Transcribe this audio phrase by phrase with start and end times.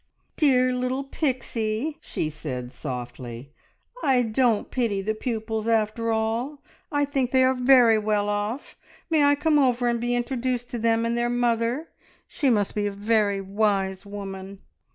[0.35, 3.53] "Dear little Pixie," she said softly,
[4.01, 6.63] "I don't pity the pupils after all.
[6.91, 8.75] I think they are very well off.
[9.11, 11.89] May I come over and be introduced to them and their mother?
[12.27, 14.63] She must be a very wise woman."